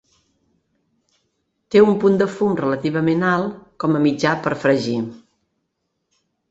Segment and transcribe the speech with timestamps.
[1.75, 5.01] Té un punt de fum relativament alt com a mitjà per fregir.